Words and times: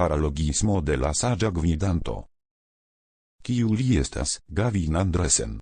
paralogismo 0.00 0.80
de 0.80 0.96
la 0.96 1.10
saĝa 1.14 1.50
gvidanto. 1.50 2.14
Kiu 3.44 3.74
li 3.76 3.98
estas, 4.00 4.38
Gavin 4.48 4.96
Andresen. 4.96 5.58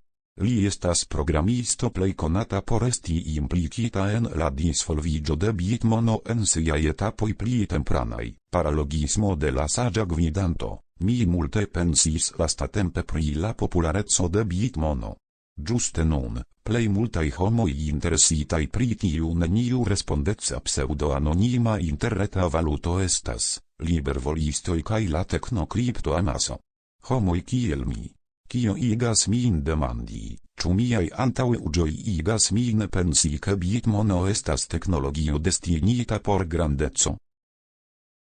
Li 0.47 0.67
estas 0.67 1.05
programisto 1.15 1.91
plej 1.91 2.13
konata 2.23 2.61
por 2.63 2.85
esti 2.87 3.17
implikita 3.35 4.05
en 4.15 4.29
la 4.43 4.51
disvolviĝo 4.61 5.35
de 5.45 5.53
bitmono 5.63 6.21
en 6.35 6.47
siaj 6.47 6.79
etapoj 6.93 7.33
pli 7.41 7.67
tempranaj, 7.73 8.27
paralogismo 8.55 9.35
de 9.35 9.51
la 9.51 9.67
saĝa 9.69 10.05
gvidanto. 10.13 10.71
Mi 11.01 11.25
multe 11.27 11.67
pensis 11.67 12.33
lastatempe 12.39 13.03
pri 13.03 13.35
la 13.35 13.55
populareco 13.55 14.29
de 14.29 14.45
bitmono, 14.45 15.17
Giuste 15.61 16.05
non, 16.05 16.41
plei 16.63 16.87
multai 16.87 17.33
homoi 17.35 17.89
interesitai 17.89 18.69
pri 18.69 18.95
tiu 18.95 19.33
neniu 19.35 19.83
respondeca 19.83 20.61
pseudo-anonima 20.61 21.81
interreta 21.81 22.47
valuto 22.47 23.01
estas, 23.01 23.59
libervolistoi 23.83 24.83
kai 24.83 25.09
la 25.09 25.25
tecno-cripto 25.25 26.15
amaso. 26.15 26.61
Homoi 27.11 27.43
kiel 27.43 27.83
mi. 27.85 28.07
Kio 28.49 28.77
igas 28.77 29.27
min 29.27 29.59
demandi, 29.65 30.39
ču 30.55 30.71
miaj 30.73 31.11
antaŭe 31.25 31.59
ugioi 31.59 31.97
igas 32.15 32.53
min 32.55 32.87
pensi 32.89 33.35
ke 33.43 33.57
bitmono 33.57 34.27
estas 34.31 34.67
technologio 34.67 35.39
destinita 35.39 36.21
por 36.21 36.47
grandeco? 36.47 37.19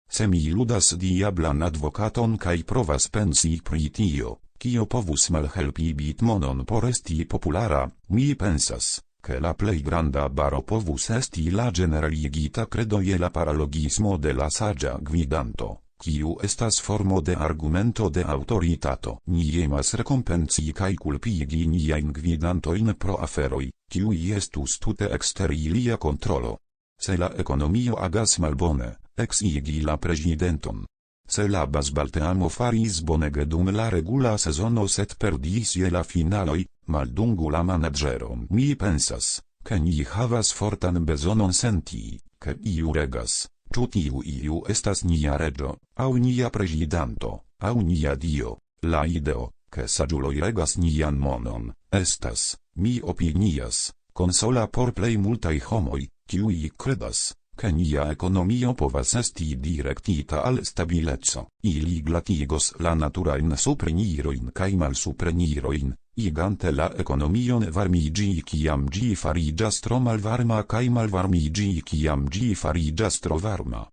Se 0.09 0.27
mi 0.27 0.49
ludas 0.49 0.95
diablan 0.97 1.61
advokaton 1.61 2.35
cae 2.38 2.63
provas 2.63 3.08
pensi 3.08 3.61
pri 3.63 3.89
tio, 3.89 4.39
kio 4.61 4.85
povus 4.85 5.31
malhelpi 5.33 5.93
Bitmonon 5.97 6.65
por 6.65 6.85
esti 6.85 7.25
populara, 7.25 7.89
mi 8.09 8.35
pensas, 8.35 9.02
che 9.19 9.39
la 9.39 9.55
plei 9.55 9.81
granda 9.81 10.29
baro 10.29 10.61
povus 10.61 11.09
esti 11.09 11.49
la 11.49 11.71
generaligita 11.71 12.67
credo 12.67 12.99
je 13.02 13.17
la 13.17 13.31
paralogismo 13.31 14.17
de 14.17 14.33
la 14.33 14.49
sagia 14.49 14.99
gvidanto, 15.02 15.81
kiu 15.97 16.35
estas 16.43 16.79
formo 16.79 17.21
de 17.21 17.33
argumento 17.33 18.09
de 18.09 18.21
autoritato. 18.21 19.21
Ni 19.25 19.63
emas 19.63 19.95
recompensi 19.95 20.71
cae 20.73 20.93
culpigi 20.93 21.66
niain 21.66 22.11
gvidantoin 22.11 22.93
pro 22.93 23.17
aferoi, 23.17 23.71
kiu 23.89 24.14
estus 24.14 24.77
tute 24.77 25.09
exter 25.09 25.52
ilia 25.52 25.97
controlo. 25.97 26.59
Se 27.02 27.17
la 27.17 27.33
economio 27.36 27.97
agas 27.97 28.38
malbone, 28.38 28.97
exigi 29.17 29.81
la 29.81 29.97
presidenton, 29.97 30.86
Se 31.27 31.47
la 31.47 31.66
Basbalteamo 31.66 32.50
faris 32.50 33.02
bonege 33.02 33.45
dum 33.45 33.69
la 33.69 33.89
regula 33.89 34.38
sezono 34.38 34.88
set 34.88 35.16
perdis 35.17 35.75
je 35.75 35.89
la 35.89 36.03
finaloi, 36.03 36.66
maldungu 36.88 37.50
la 37.50 37.64
managero 37.64 38.36
mi 38.50 38.75
pensas, 38.75 39.42
ke 39.64 39.80
ni 39.80 40.03
havas 40.03 40.52
fortan 40.53 41.05
bezonon 41.05 41.53
senti, 41.53 42.19
ke 42.39 42.58
iu 42.73 42.92
regas, 42.94 43.47
ĉu 43.72 43.88
tiu 43.88 44.22
iu 44.25 44.61
estas 44.67 45.03
nia 45.03 45.38
regio, 45.38 45.77
au 45.95 46.17
nia 46.17 46.49
prezidanto, 46.49 47.31
au 47.59 47.81
nia 47.81 48.16
dio, 48.16 48.58
la 48.83 49.05
ideo, 49.05 49.52
ke 49.72 49.88
saĝuloj 49.88 50.36
regas 50.42 50.75
nian 50.77 51.16
monon, 51.17 51.72
estas, 51.92 52.58
mi 52.75 52.99
opinias, 53.02 53.94
konsola 54.14 54.67
por 54.67 54.92
plej 54.92 55.16
multaj 55.17 55.59
homoj, 55.69 56.09
kiuj 56.27 56.72
kredas, 56.77 57.31
che 57.61 57.71
nia 57.71 58.09
ekonomio 58.09 58.73
povas 58.73 59.13
esti 59.13 59.59
directita 59.59 60.41
al 60.41 60.66
stabileco, 60.66 61.47
ili 61.61 62.02
glatigos 62.02 62.73
la 62.80 62.93
naturajn 62.95 63.53
suprenirojn 63.55 64.49
kaj 64.52 64.71
malsuprenirojn, 64.75 65.93
igante 66.16 66.71
la 66.71 66.91
economion 66.97 67.67
varmigi 67.69 68.43
ciam 68.43 68.88
gi 68.89 69.16
farigas 69.16 69.80
tro 69.80 69.99
malvarma 69.99 70.63
kaj 70.63 70.89
malvarmigi 70.89 71.83
ciam 71.85 72.27
gi 72.27 72.55
farigas 72.55 73.19
tro 73.19 73.38
varma. 73.38 73.86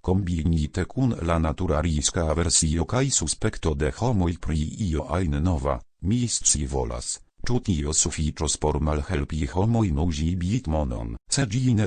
Combinite 0.00 0.84
kun 0.84 1.16
la 1.22 1.38
natura 1.38 1.80
riska 1.80 2.30
aversio 2.30 2.84
kaj 2.84 3.10
suspecto 3.10 3.74
de 3.74 3.90
homoi 3.98 4.38
pri 4.38 4.60
io 4.88 5.06
ain 5.12 5.42
nova, 5.42 5.80
mi 6.02 6.28
volas 6.68 7.20
Cutios 7.46 8.02
sufiĉos 8.04 8.56
por 8.62 8.80
malhelpi 8.80 9.46
homojn 9.52 9.98
uzi 9.98 10.36
bitmonon, 10.36 11.16
se 11.30 11.46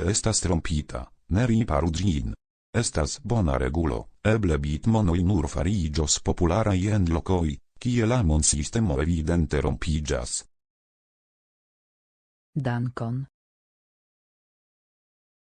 estas 0.09 0.39
trompita, 0.41 1.05
ne 1.29 1.45
riparu 1.47 1.91
ĝin. 1.91 2.33
Estas 2.73 3.19
bona 3.23 3.57
regulo, 3.57 4.07
eble 4.23 4.57
bitmonoj 4.57 5.19
nur 5.23 5.47
fariĝos 5.47 6.19
popularaj 6.25 6.79
en 6.95 7.05
lokoj, 7.13 7.57
kie 7.79 8.05
la 8.05 8.23
monsistemo 8.23 8.97
evidente 9.01 9.61
rompiĝas. 9.61 10.43
Dankon. 12.55 13.25